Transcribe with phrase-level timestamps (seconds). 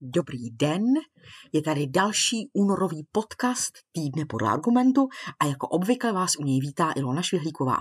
[0.00, 0.84] Dobrý den,
[1.52, 5.08] je tady další únorový podcast Týdne podle argumentu
[5.40, 7.76] a jako obvykle vás u něj vítá Ilona Švihlíková.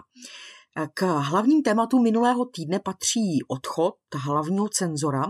[0.94, 5.26] K hlavním tématům minulého týdne patří odchod hlavního cenzora,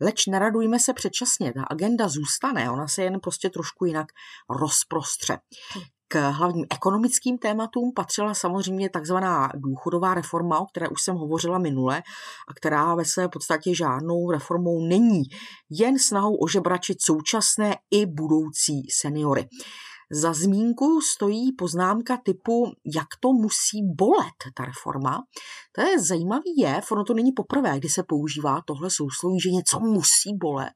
[0.00, 4.06] leč neradujme se předčasně, ta agenda zůstane, ona se jen prostě trošku jinak
[4.60, 5.38] rozprostře.
[6.08, 12.02] K hlavním ekonomickým tématům patřila samozřejmě takzvaná důchodová reforma, o které už jsem hovořila minule
[12.48, 15.22] a která ve své podstatě žádnou reformou není,
[15.70, 19.48] jen snahou ožebračit současné i budoucí seniory.
[20.14, 25.22] Za zmínku stojí poznámka typu, jak to musí bolet, ta reforma.
[25.72, 29.80] To je zajímavý je, ono to není poprvé, kdy se používá tohle sousloví, že něco
[29.80, 30.72] musí bolet.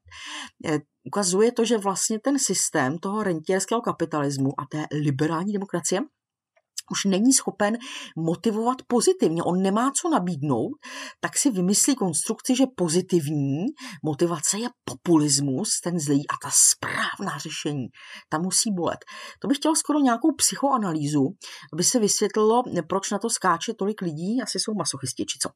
[0.67, 6.01] Eh, ukazuje to, že vlastně ten systém toho rentierského kapitalismu a té liberální demokracie
[6.91, 7.77] už není schopen
[8.17, 10.71] motivovat pozitivně, on nemá co nabídnout,
[11.21, 13.67] tak si vymyslí konstrukci, že pozitivní
[14.05, 17.87] motivace je populismus, ten zlý a ta správná řešení,
[18.29, 18.99] ta musí bolet.
[19.41, 21.29] To bych chtěl skoro nějakou psychoanalýzu,
[21.73, 25.49] aby se vysvětlilo, proč na to skáče tolik lidí, asi jsou masochisti, či co.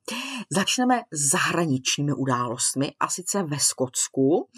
[0.52, 1.00] Začneme
[1.32, 4.48] zahraničními událostmi a sice ve Skotsku.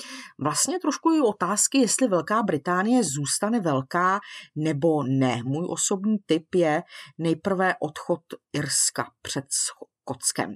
[0.41, 4.20] Vlastně trošku i otázky, jestli Velká Británie zůstane velká
[4.57, 5.43] nebo ne.
[5.45, 6.83] Můj osobní typ je je
[7.19, 8.20] nejprve odchod
[8.53, 10.55] Irska před Skotskem.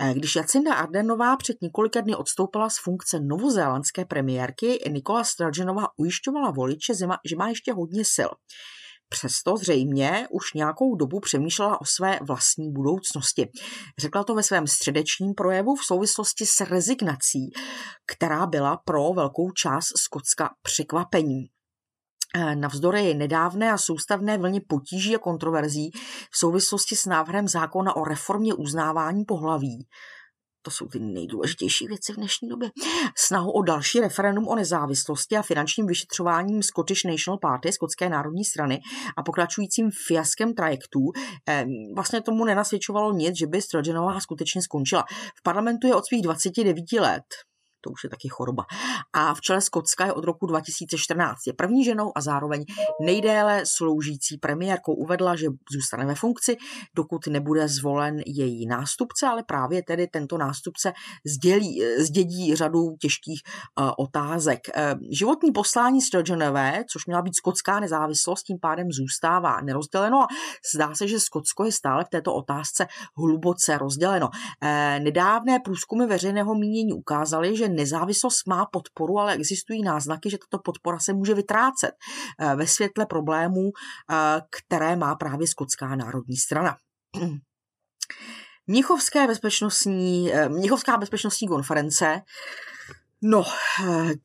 [0.00, 6.50] Eh, když Jacinda Ardenová před několika dny odstoupila z funkce novozélandské premiérky, Nikola Sturgeonová ujišťovala
[6.50, 8.30] voliče, že má ještě hodně sil.
[9.08, 13.48] Přesto zřejmě už nějakou dobu přemýšlela o své vlastní budoucnosti.
[13.98, 17.50] Řekla to ve svém středečním projevu v souvislosti s rezignací,
[18.06, 21.46] která byla pro velkou část Skotska překvapením.
[22.38, 25.90] Eh, navzdory nedávné a soustavné vlně potíží a kontroverzí
[26.30, 29.86] v souvislosti s návrhem zákona o reformě uznávání pohlaví,
[30.62, 32.70] to jsou ty nejdůležitější věci v dnešní době.
[33.16, 38.80] Snahu o další referendum o nezávislosti a finančním vyšetřováním Scottish National Party, Skotské národní strany
[39.16, 41.00] a pokračujícím fiaskem trajektů,
[41.48, 41.64] eh,
[41.94, 45.04] vlastně tomu nenasvědčovalo nic, že by Sturgeonová skutečně skončila.
[45.38, 47.24] V parlamentu je od svých 29 let,
[47.86, 48.64] to už je taky choroba.
[49.12, 51.46] A v čele Skotska je od roku 2014.
[51.46, 52.64] Je první ženou a zároveň
[53.00, 54.94] nejdéle sloužící premiérkou.
[54.94, 56.56] Uvedla, že zůstane ve funkci,
[56.96, 60.92] dokud nebude zvolen její nástupce, ale právě tedy tento nástupce
[61.26, 63.42] sdělí, zdědí řadu těžkých
[63.80, 64.60] uh, otázek.
[64.76, 70.26] Uh, životní poslání Sturgeonové, což měla být skotská nezávislost, tím pádem zůstává nerozděleno a
[70.74, 72.86] zdá se, že Skotsko je stále v této otázce
[73.16, 74.26] hluboce rozděleno.
[74.28, 80.62] Uh, nedávné průzkumy veřejného mínění ukázaly, že nezávislost má podporu, ale existují náznaky, že tato
[80.62, 81.92] podpora se může vytrácet
[82.40, 86.76] eh, ve světle problémů, eh, které má právě Skotská národní strana.
[88.66, 92.20] Mnichovské bezpečnostní, eh, Mnichovská bezpečnostní konference
[93.22, 93.44] No,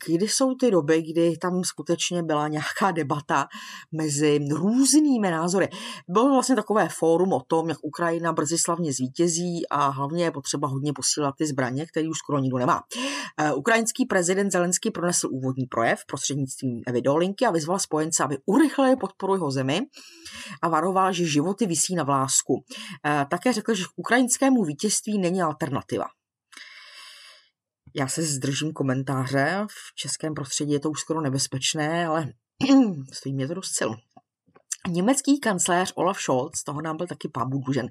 [0.05, 3.47] kdy jsou ty doby, kdy tam skutečně byla nějaká debata
[3.91, 5.69] mezi různými názory.
[6.09, 10.67] Bylo vlastně takové fórum o tom, jak Ukrajina brzy slavně zvítězí a hlavně je potřeba
[10.67, 12.81] hodně posílat ty zbraně, které už skoro nikdo nemá.
[13.37, 19.33] Eh, ukrajinský prezident Zelenský pronesl úvodní projev prostřednictvím videolinky a vyzval spojence, aby urychlili podporu
[19.33, 19.81] jeho zemi
[20.61, 22.63] a varoval, že životy visí na vlásku.
[23.05, 26.05] Eh, také řekl, že k ukrajinskému vítězství není alternativa.
[27.95, 32.33] Já se zdržím komentáře, v českém prostředí je to už skoro nebezpečné, ale
[33.13, 33.91] stojí mě to dost sil.
[34.89, 37.89] Německý kancléř Olaf Scholz, toho nám byl taky pán dlužen,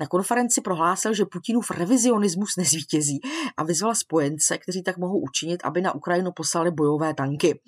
[0.00, 3.20] na konferenci prohlásil, že Putinův revizionismus nezvítězí
[3.56, 7.60] a vyzval spojence, kteří tak mohou učinit, aby na Ukrajinu poslali bojové tanky.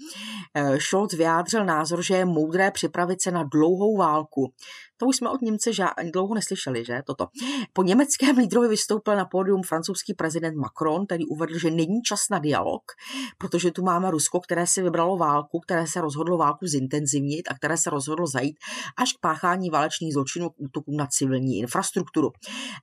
[0.54, 4.52] Eh, Scholz vyjádřil názor, že je moudré připravit se na dlouhou válku.
[4.96, 7.26] To už jsme od Němce ža- dlouho neslyšeli, že toto.
[7.72, 12.38] Po německém lídrovi vystoupil na pódium francouzský prezident Macron, který uvedl, že není čas na
[12.38, 12.82] dialog,
[13.38, 17.76] protože tu máme Rusko, které si vybralo válku, které se rozhodlo válku zintenzivnit a které
[17.76, 18.56] se rozhodlo zajít
[18.96, 22.30] až k páchání válečných zločinů k útokům na civilní infrastrukturu.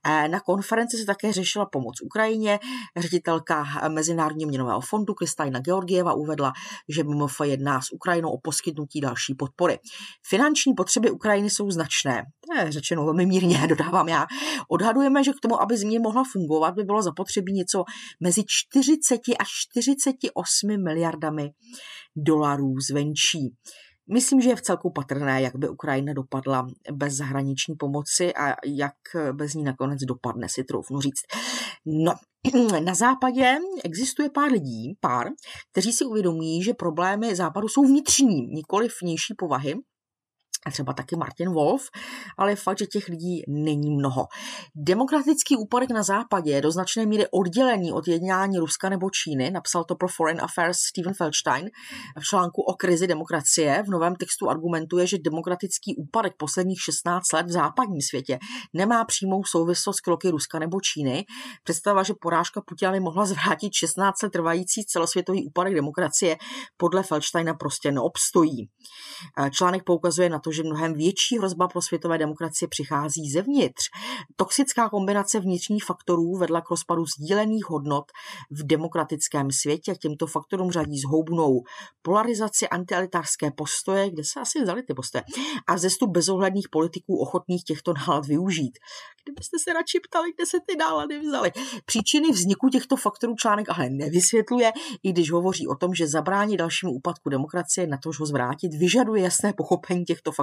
[0.06, 2.58] Eh, na konferenci se také řešila pomoc Ukrajině.
[2.96, 6.52] Ředitelka Mezinárodního měnového fondu Kristalina Georgieva uvedla,
[6.88, 9.78] že MMF jedná s Ukrajinou o poskytnutí další podpory.
[10.26, 12.01] Finanční potřeby Ukrajiny jsou značné.
[12.04, 14.26] To je řečeno velmi mírně, dodávám já.
[14.68, 17.84] Odhadujeme, že k tomu, aby země mohla fungovat, by bylo zapotřebí něco
[18.20, 21.50] mezi 40 až 48 miliardami
[22.16, 23.54] dolarů zvenčí.
[24.12, 28.94] Myslím, že je v celku patrné, jak by Ukrajina dopadla bez zahraniční pomoci a jak
[29.32, 31.22] bez ní nakonec dopadne, si troufnu říct.
[31.86, 32.12] No,
[32.84, 35.26] na západě existuje pár lidí, pár,
[35.72, 39.74] kteří si uvědomují, že problémy západu jsou vnitřní, nikoli vnější povahy
[40.66, 41.82] a třeba taky Martin Wolf,
[42.38, 44.26] ale fakt, že těch lidí není mnoho.
[44.74, 49.84] Demokratický úpadek na západě je do značné míry oddělený od jednání Ruska nebo Číny, napsal
[49.84, 51.70] to pro Foreign Affairs Steven Feldstein
[52.20, 53.82] v článku o krizi demokracie.
[53.86, 58.38] V novém textu argumentuje, že demokratický úpadek posledních 16 let v západním světě
[58.72, 61.24] nemá přímou souvislost s kroky Ruska nebo Číny.
[61.64, 66.36] Představa, že porážka Putina mohla zvrátit 16 let trvající celosvětový úpadek demokracie,
[66.76, 68.68] podle Feldsteina prostě neobstojí.
[69.50, 73.82] Článek poukazuje na to, že mnohem větší hrozba pro světové demokracie přichází zevnitř.
[74.36, 78.04] Toxická kombinace vnitřních faktorů vedla k rozpadu sdílených hodnot
[78.50, 79.94] v demokratickém světě.
[79.94, 81.62] K těmto faktorům řadí zhoubnou
[82.02, 85.24] polarizaci antialitářské postoje, kde se asi vzali ty postoje,
[85.66, 88.78] a zestup bezohledných politiků ochotných těchto nálad využít.
[89.24, 91.52] Kdybyste se radši ptali, kde se ty nálady vzaly.
[91.84, 94.72] Příčiny vzniku těchto faktorů článek ale nevysvětluje,
[95.02, 99.22] i když hovoří o tom, že zabrání dalšímu úpadku demokracie, na tož ho zvrátit, vyžaduje
[99.22, 100.41] jasné pochopení těchto faktorů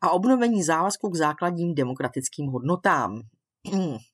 [0.00, 3.20] a obnovení závazku k základním demokratickým hodnotám.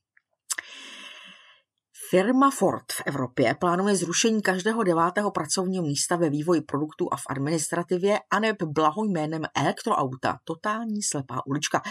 [2.11, 7.23] Firma Ford v Evropě plánuje zrušení každého devátého pracovního místa ve vývoji produktů a v
[7.29, 10.39] administrativě a neb blaho jménem elektroauta.
[10.45, 11.83] Totální slepá ulička.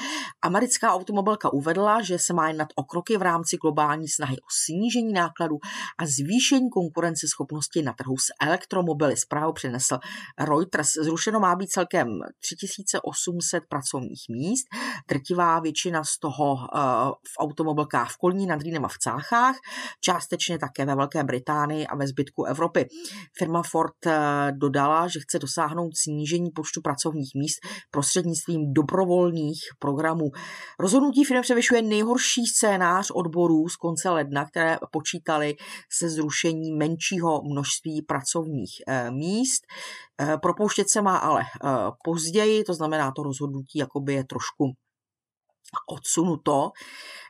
[0.41, 5.13] Americká automobilka uvedla, že se má jednat o kroky v rámci globální snahy o snížení
[5.13, 5.57] nákladů
[5.97, 9.17] a zvýšení konkurenceschopnosti na trhu s elektromobily.
[9.17, 9.99] Zprávu přinesl
[10.39, 10.93] Reuters.
[10.93, 14.65] Zrušeno má být celkem 3800 pracovních míst.
[15.07, 16.59] Drtivá většina z toho uh,
[17.11, 19.55] v automobilkách v Kolní nad Rýnem a v Cáchách
[20.09, 22.87] částečně také ve Velké Británii a ve zbytku Evropy.
[23.37, 27.59] Firma Ford eh, dodala, že chce dosáhnout snížení počtu pracovních míst
[27.91, 30.25] prostřednictvím dobrovolných programů.
[30.79, 35.55] Rozhodnutí firmy převyšuje nejhorší scénář odborů z konce ledna, které počítali
[35.91, 39.61] se zrušení menšího množství pracovních eh, míst.
[40.21, 41.43] Eh, propouštět se má ale
[42.03, 44.73] později, to znamená, to rozhodnutí jakoby je trošku
[45.87, 46.71] odsunuto.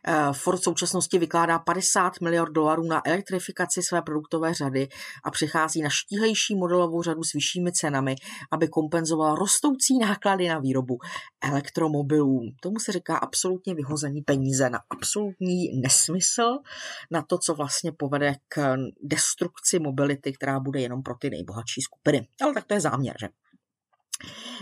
[0.08, 4.88] Eh, Ford v současnosti vykládá 50 miliard dolarů na elektrifikaci své produktové řady
[5.24, 8.16] a přichází na štíhlejší modelovou řadu s vyššími cenami,
[8.52, 10.98] aby kompenzovala rostoucí náklady na výrobu
[11.42, 12.42] elektromobilů.
[12.62, 16.58] Tomu se říká absolutně vyhození peníze na absolutní nesmysl,
[17.12, 22.28] na to, co vlastně povede k destrukci mobility, která bude jenom pro ty nejbohatší skupiny.
[22.42, 23.28] Ale tak to je záměr, že?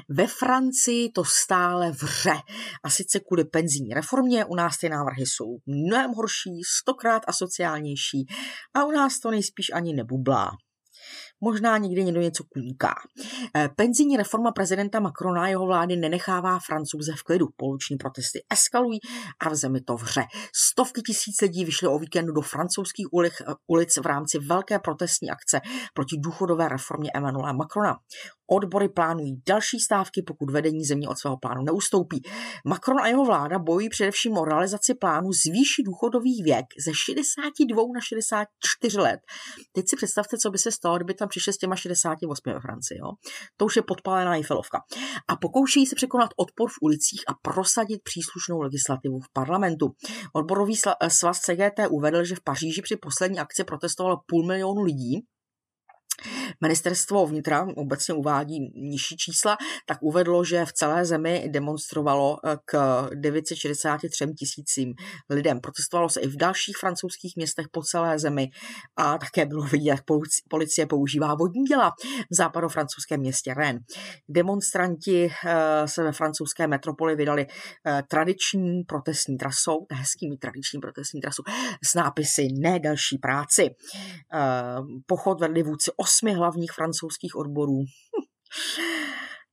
[0.09, 2.33] Ve Francii to stále vře.
[2.83, 8.25] A sice kvůli penzijní reformě, u nás ty návrhy jsou mnohem horší, stokrát asociálnější
[8.73, 10.51] a u nás to nejspíš ani nebublá
[11.41, 12.93] možná někdy někdo něco kůňká.
[13.55, 17.47] Eh, penzijní reforma prezidenta Macrona a jeho vlády nenechává francouze v klidu.
[17.57, 18.99] Poluční protesty eskalují
[19.39, 20.23] a v zemi to vře.
[20.69, 23.07] Stovky tisíc lidí vyšly o víkendu do francouzských
[23.67, 25.61] ulic v rámci velké protestní akce
[25.93, 27.97] proti důchodové reformě Emmanuela Macrona.
[28.51, 32.21] Odbory plánují další stávky, pokud vedení země od svého plánu neustoupí.
[32.65, 38.01] Macron a jeho vláda bojují především o realizaci plánu zvýšit důchodový věk ze 62 na
[38.01, 39.19] 64 let.
[39.71, 42.97] Teď si představte, co by se stalo, kdyby tam přišli s těma 68 ve Francii.
[42.97, 43.11] Jo?
[43.57, 44.79] To už je podpálená Eiffelovka.
[45.27, 49.91] A pokouší se překonat odpor v ulicích a prosadit příslušnou legislativu v parlamentu.
[50.33, 50.75] Odborový
[51.07, 55.19] svaz CGT uvedl, že v Paříži při poslední akci protestovalo půl milionu lidí,
[56.61, 63.09] Ministerstvo vnitra obecně uvádí nižší čísla, tak uvedlo, že v celé zemi demonstrovalo eh, k
[63.13, 64.93] 963 tisícím
[65.29, 65.59] lidem.
[65.59, 68.49] Protestovalo se i v dalších francouzských městech po celé zemi
[68.95, 70.03] a také bylo vidět, jak
[70.49, 71.91] policie používá vodní děla
[72.31, 73.83] v západofrancouzském městě Rennes.
[74.29, 77.47] Demonstranti eh, se ve francouzské metropoli vydali
[77.85, 81.43] eh, tradiční protestní trasou, hezký mít tradiční protestní trasu,
[81.83, 83.69] s nápisy ne další práci.
[85.05, 87.83] Pochod vedli vůdci osmi hlavních francouzských odborů.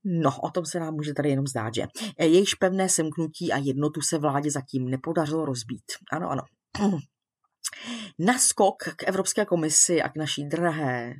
[0.03, 1.83] No, o tom se nám může tady jenom zdát, že
[2.19, 5.83] jejíž pevné semknutí a jednotu se vládě zatím nepodařilo rozbít.
[6.11, 6.43] Ano, ano.
[8.19, 11.13] Naskok k Evropské komisi a k naší drahé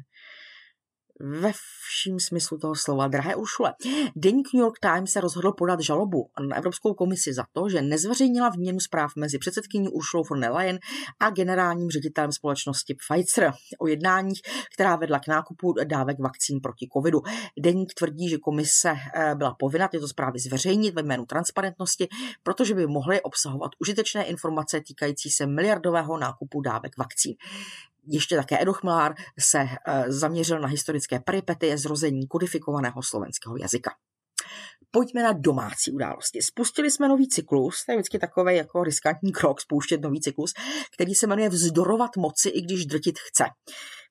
[1.20, 1.52] ve
[1.88, 3.08] vším smyslu toho slova.
[3.08, 3.74] Drahé Uršule,
[4.16, 8.50] deník New York Times se rozhodl podat žalobu na Evropskou komisi za to, že nezveřejnila
[8.50, 10.80] výměnu zpráv mezi předsedkyní Uršulou von der Leyen
[11.20, 14.42] a generálním ředitelem společnosti Pfizer o jednáních,
[14.74, 17.22] která vedla k nákupu dávek vakcín proti covidu.
[17.60, 22.08] Deník tvrdí, že komise eh, byla povinna tyto zprávy zveřejnit ve jménu transparentnosti,
[22.44, 27.36] protože by mohly obsahovat užitečné informace týkající se miliardového nákupu dávek vakcín
[28.08, 33.92] ještě také Edo Chmelár se eh, zaměřil na historické peripetie zrození kodifikovaného slovenského jazyka.
[34.92, 36.42] pojďme na domácí události.
[36.42, 40.54] Spustili jsme nový cyklus, to je vždycky takový jako riskantní krok spouštět nový cyklus,
[40.94, 43.46] který se jmenuje Vzdorovat moci, i když drtit chce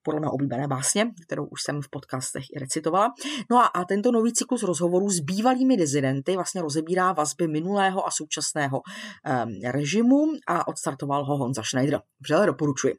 [0.05, 3.15] podle mé oblíbené básně, kterou už jsem v podcastech i recitovala.
[3.51, 8.11] No a, a tento nový cyklus rozhovorů s bývalými dizidenty vlastně rozebírá vazby minulého a
[8.11, 12.01] současného um, režimu a odstartoval ho Honza Schneider.
[12.21, 12.95] Vřele doporučuji.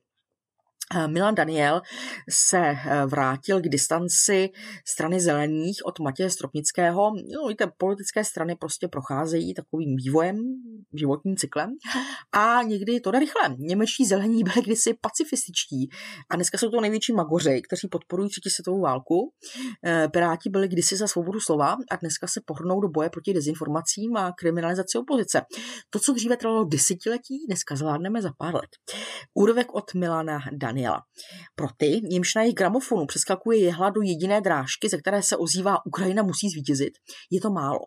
[0.93, 1.81] Eh, Milan Daniel
[2.29, 4.49] se eh, vrátil k distanci
[4.87, 7.11] strany zelených od Matěje Stropnického.
[7.33, 10.37] No, víte, politické strany prostě procházejí takovým vývojem,
[10.93, 11.69] životním cyklem
[12.31, 13.55] a někdy to jde rychle.
[13.57, 15.89] Němečtí zelení byli kdysi pacifističtí
[16.31, 19.33] a dneska jsou to největší magoři, kteří podporují třetí světovou válku.
[19.85, 24.17] Eh, Piráti byli kdysi za svobodu slova a dneska se pohrnou do boje proti dezinformacím
[24.17, 25.41] a kriminalizaci opozice.
[25.89, 28.69] To, co dříve trvalo desetiletí, dneska zvládneme za pár let.
[29.33, 31.01] Úrovek od Milana Daniel Daniela.
[31.55, 35.85] Pro ty, jimž na jejich gramofonu přeskakuje jehla do jediné drážky, ze které se ozývá
[35.85, 36.93] Ukrajina musí zvítězit,
[37.31, 37.79] je to málo.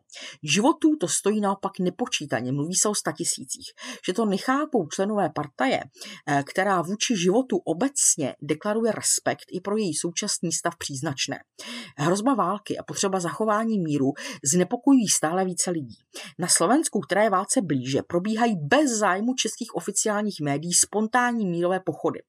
[0.42, 3.66] Životů to stojí naopak nepočítaně, mluví se o statisících.
[4.06, 5.80] Že to nechápou členové partaje,
[6.28, 11.38] eh, která vůči životu obecně deklaruje respekt i pro její současný stav příznačné.
[11.96, 14.12] Hrozba války a potřeba zachování míru
[14.44, 15.96] znepokojují stále více lidí.
[16.38, 22.20] Na Slovensku, které je válce blíže, probíhají bez zájmu českých oficiálních médií spontánní mírové pochody.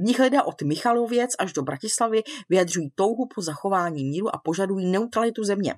[0.00, 5.44] Nich lidé od Michalověc až do Bratislavy vyjadřují touhu po zachování míru a požadují neutralitu
[5.44, 5.74] země.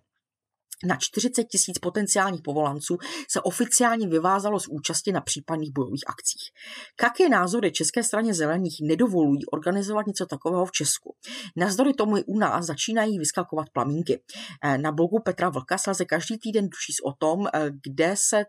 [0.85, 2.99] Na 40 tisíc potenciálních povolanců
[3.31, 6.43] se oficiálně vyvázalo z účasti na případných bojových akcích.
[7.03, 11.15] Jaké názory České straně zelených nedovolují organizovat něco takového v Česku?
[11.57, 14.23] Nazdory tomu i u nás začínají vyskakovat plamínky.
[14.77, 17.47] Na blogu Petra Vlka se každý týden duší o tom,
[17.85, 18.45] kde se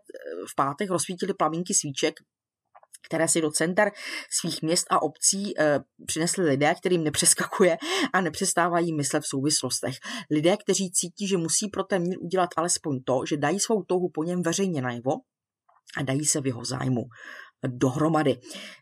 [0.50, 2.14] v pátek rozsvítily plamínky svíček
[3.06, 3.90] které si do center
[4.40, 7.76] svých měst a obcí e, přinesli lidé, kterým nepřeskakuje
[8.12, 9.94] a nepřestávají myslet v souvislostech.
[10.30, 14.08] Lidé, kteří cítí, že musí pro ten mír udělat alespoň to, že dají svou touhu
[14.14, 15.12] po něm veřejně najevo
[15.96, 17.02] a dají se v jeho zájmu
[17.66, 18.40] dohromady.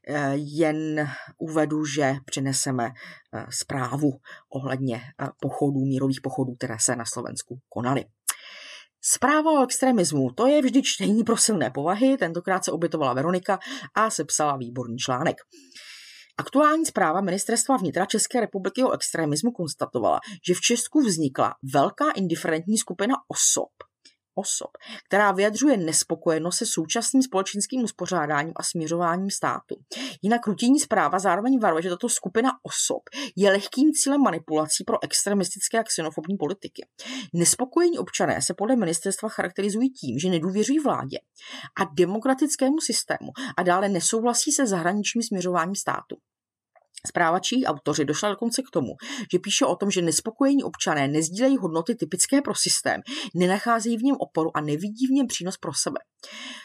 [0.08, 2.90] E, jen uvedu, že přineseme e,
[3.50, 4.10] zprávu
[4.54, 5.00] ohledně
[5.40, 8.04] pochodů, mírových pochodů, které se na Slovensku konaly.
[9.04, 13.58] Zpráva o extremismu, to je vždy čtení pro silné povahy, tentokrát se obytovala Veronika
[13.94, 15.36] a sepsala výborný článek.
[16.38, 22.78] Aktuální zpráva Ministerstva vnitra České republiky o extremismu konstatovala, že v Česku vznikla velká indiferentní
[22.78, 23.70] skupina osob,
[24.34, 24.70] osob,
[25.06, 29.76] která vyjadřuje nespokojenost se současným společenským uspořádáním a směřováním státu.
[30.22, 33.02] Jinak rutinní zpráva zároveň varuje, že tato skupina osob
[33.36, 36.86] je lehkým cílem manipulací pro extremistické a xenofobní politiky.
[37.34, 41.18] Nespokojení občané se podle ministerstva charakterizují tím, že nedůvěřují vládě
[41.80, 46.16] a demokratickému systému a dále nesouhlasí se zahraničním směřováním státu.
[47.06, 48.88] Zpráva čí autoři došla dokonce k tomu,
[49.32, 53.00] že píše o tom, že nespokojení občané nezdílejí hodnoty typické pro systém,
[53.34, 55.98] nenacházejí v něm oporu a nevidí v něm přínos pro sebe.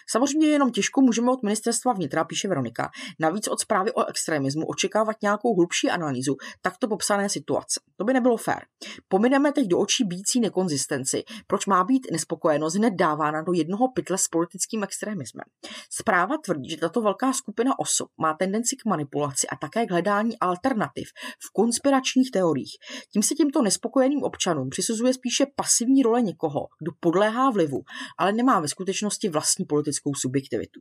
[0.09, 5.15] Samozřejmě jenom těžko můžeme od ministerstva vnitra, píše Veronika, navíc od zprávy o extremismu očekávat
[5.21, 7.79] nějakou hlubší analýzu takto popsané situace.
[7.95, 8.65] To by nebylo fér.
[9.07, 14.17] Pomineme teď do očí bící nekonzistenci, proč má být nespokojenost hned dávána do jednoho pytle
[14.17, 15.45] s politickým extremismem.
[15.89, 20.16] Zpráva tvrdí, že tato velká skupina osob má tendenci k manipulaci a také k hledání
[20.41, 21.07] alternativ
[21.47, 22.77] v konspiračních teoriích.
[23.13, 27.81] Tím se těmto nespokojeným občanům přisuzuje spíše pasivní role někoho, kdo podléhá vlivu,
[28.17, 30.79] ale nemá ve skutečnosti vlastní politickou subjektivitu.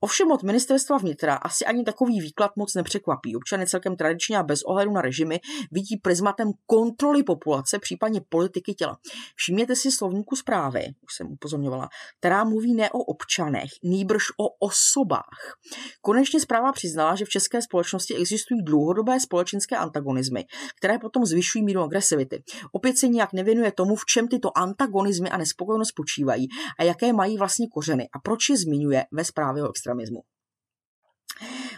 [0.00, 3.36] Ovšem od ministerstva vnitra asi ani takový výklad moc nepřekvapí.
[3.36, 5.40] Občany celkem tradičně a bez ohledu na režimy
[5.72, 8.98] vidí prismatem kontroly populace, případně politiky těla.
[9.36, 11.88] Všimněte si slovníku zprávy, už jsem upozorňovala,
[12.18, 15.56] která mluví ne o občanech, nýbrž o osobách.
[16.00, 20.44] Konečně zpráva přiznala, že v české společnosti existují dlouhodobé společenské antagonizmy,
[20.78, 22.42] které potom zvyšují míru agresivity.
[22.72, 27.38] Opět se nijak nevěnuje tomu, v čem tyto antagonizmy a nespokojenost spočívají a jaké mají
[27.38, 30.20] vlastně kořeny a proč je zmiňuje ve zprávě o extremismu.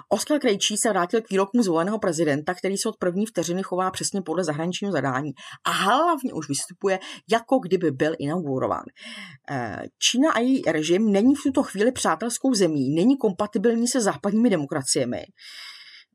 [0.08, 4.22] Oskar Krejčí se vrátil k výrokům zvoleného prezidenta, který se od první vteřiny chová přesně
[4.22, 5.30] podle zahraničního zadání
[5.66, 6.98] a hlavně už vystupuje,
[7.30, 8.84] jako kdyby byl inaugurován.
[9.50, 14.50] Eh, Čína a její režim není v tuto chvíli přátelskou zemí, není kompatibilní se západními
[14.50, 15.22] demokraciemi.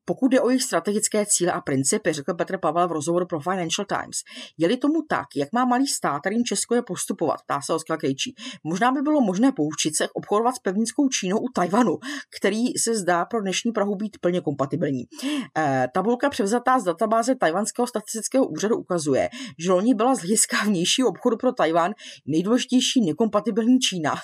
[0.05, 3.86] Pokud jde o jejich strategické cíle a principy, řekl Petr Pavel v rozhovoru pro Financial
[3.86, 4.17] Times,
[4.57, 8.36] je-li tomu tak, jak má malý stát, kterým Česko je postupovat, ptá se Oskar Krejčí.
[8.63, 11.98] Možná by bylo možné poučit se obchodovat s pevnickou Čínou u Tajvanu,
[12.39, 15.03] který se zdá pro dnešní Prahu být plně kompatibilní.
[15.57, 19.29] E, tabulka převzatá z databáze Tajvanského statistického úřadu ukazuje,
[19.60, 21.93] že loni byla z hlediska vnějšího obchodu pro Tajvan
[22.25, 24.15] nejdůležitější nekompatibilní Čína.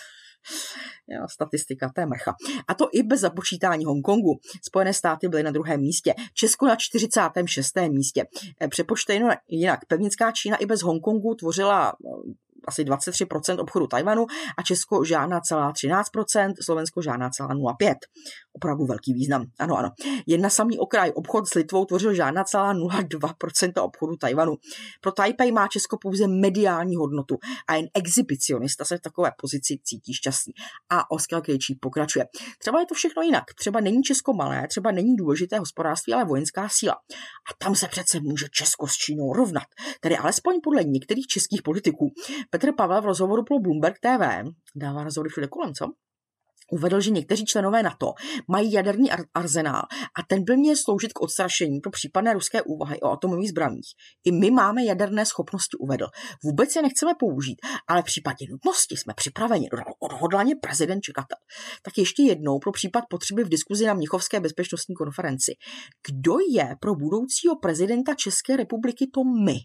[1.12, 2.36] Jo, statistika, to je mrcha.
[2.68, 4.40] A to i bez započítání Hongkongu.
[4.68, 7.76] Spojené státy byly na druhém místě, Česko na 46.
[7.90, 8.26] místě.
[8.62, 11.94] E, přepočteno jinak, pevnická Čína i bez Hongkongu tvořila
[12.68, 14.26] asi 23% obchodu Tajvanu
[14.58, 17.96] a Česko žádná celá 13%, Slovensko žádná celá 0,5%.
[18.54, 19.46] Opravdu velký význam.
[19.60, 19.90] Ano, ano.
[20.28, 24.54] Jen na samý okraj obchod s Litvou tvořil žádná celá 0,2% obchodu Tajvanu.
[25.02, 27.38] Pro Taipei má Česko pouze mediální hodnotu
[27.68, 30.54] a jen exhibicionista se v takové pozici cítí šťastný.
[30.90, 32.26] A Oskar Krejčí pokračuje.
[32.60, 33.44] Třeba je to všechno jinak.
[33.60, 36.94] Třeba není Česko malé, třeba není důležité hospodářství, ale vojenská síla.
[36.94, 39.68] A tam se přece může Česko s Čínou rovnat.
[40.02, 42.12] Tedy alespoň podle některých českých politiků.
[42.50, 45.86] Petr Pavel v rozhovoru pro Bloomberg TV dává rozhovory všude kolem, co?
[46.72, 48.14] uvedl, že někteří členové NATO
[48.48, 53.12] mají jaderný arzenál a ten by měl sloužit k odstrašení pro případné ruské úvahy o
[53.12, 53.88] atomových zbraních.
[54.26, 56.08] I my máme jaderné schopnosti, uvedl.
[56.44, 61.38] Vůbec je nechceme použít, ale v případě nutnosti jsme připraveni, dodal odhodlaně prezident Čekatel.
[61.82, 65.52] Tak ještě jednou pro případ potřeby v diskuzi na Mnichovské bezpečnostní konferenci.
[66.08, 69.56] Kdo je pro budoucího prezidenta České republiky to my?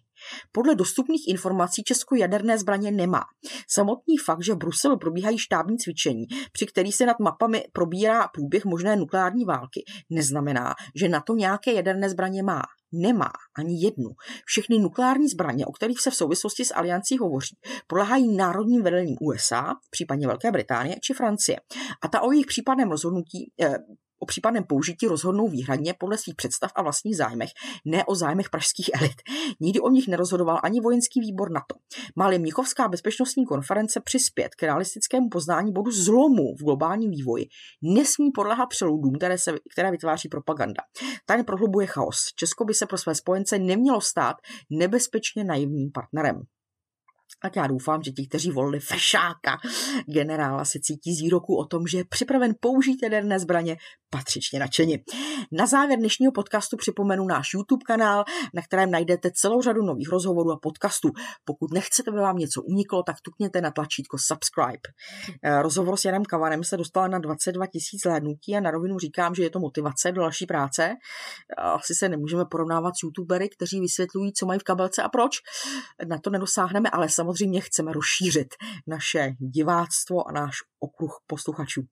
[0.53, 3.23] Podle dostupných informací Česko jaderné zbraně nemá.
[3.69, 8.65] Samotný fakt, že v Bruselu probíhají štábní cvičení, při kterých se nad mapami probírá průběh
[8.65, 12.63] možné nukleární války, neznamená, že na to nějaké jaderné zbraně má
[12.95, 14.11] nemá ani jednu.
[14.45, 19.75] Všechny nukleární zbraně, o kterých se v souvislosti s aliancí hovoří, podléhají národním vedením USA,
[19.91, 21.61] případně Velké Británie či Francie.
[22.03, 23.79] A ta o jejich případném rozhodnutí, eh,
[24.25, 27.51] o případném použití rozhodnou výhradně podle svých představ a vlastních zájmech,
[27.85, 29.23] ne o zájmech pražských elit.
[29.61, 31.75] Nikdy o nich nerozhodoval ani vojenský výbor NATO.
[32.17, 37.47] Máli Mnichovská bezpečnostní konference přispět k realistickému poznání bodu zlomu v globálním vývoji,
[37.83, 40.83] nesmí podléhat přeludům, které, se, které vytváří propaganda.
[41.27, 42.17] Ten prohlubuje chaos.
[42.37, 44.37] Česko by se pro své spojence nemělo stát
[44.71, 46.43] nebezpečně naivním partnerem.
[47.43, 49.57] Tak já doufám, že ti, kteří volili fešáka
[50.07, 53.77] generála, se cítí z výroku o tom, že je připraven použít jaderné zbraně
[54.11, 55.05] patřičně nadšeni.
[55.53, 60.53] Na závěr dnešního podcastu připomenu náš YouTube kanál, na kterém najdete celou řadu nových rozhovorů
[60.53, 61.09] a podcastů.
[61.45, 64.89] Pokud nechcete, aby vám něco uniklo, tak tukněte na tlačítko subscribe.
[65.43, 69.35] Eh, rozhovor s Janem Kavanem se dostala na 22 tisíc hlédnutí a na rovinu říkám,
[69.35, 70.95] že je to motivace do další práce.
[71.59, 75.37] Asi se nemůžeme porovnávat s youtubery, kteří vysvětlují, co mají v kabelce a proč.
[76.09, 78.55] Na to nedosáhneme, ale samozřejmě chceme rozšířit
[78.87, 81.83] naše diváctvo a náš okruh posluchačů.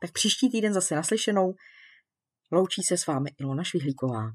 [0.00, 1.54] Tak příští týden zase naslyšenou.
[2.52, 4.32] Loučí se s vámi Ilona Švihlíková.